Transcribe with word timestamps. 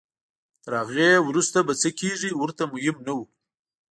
تر 0.63 0.73
هغې 0.81 1.11
وروسته 1.27 1.57
به 1.67 1.73
څه 1.81 1.89
کېږي 1.99 2.31
ورته 2.35 2.63
مهم 2.73 2.97
نه 3.07 3.13
وو. 3.17 3.25